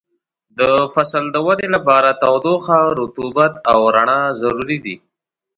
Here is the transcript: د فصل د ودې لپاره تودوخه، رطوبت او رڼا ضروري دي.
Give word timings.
د 0.59 0.61
فصل 0.93 1.23
د 1.31 1.37
ودې 1.47 1.67
لپاره 1.75 2.09
تودوخه، 2.21 2.79
رطوبت 2.99 3.53
او 3.71 3.79
رڼا 3.95 4.21
ضروري 4.41 4.77
دي. 4.85 4.95